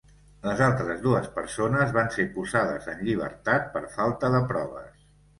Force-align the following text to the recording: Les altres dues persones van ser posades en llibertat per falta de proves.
Les 0.45 0.61
altres 0.67 1.01
dues 1.01 1.25
persones 1.33 1.91
van 1.97 2.07
ser 2.15 2.25
posades 2.37 2.87
en 2.93 3.03
llibertat 3.09 3.67
per 3.75 3.83
falta 3.99 4.31
de 4.37 4.41
proves. 4.53 5.05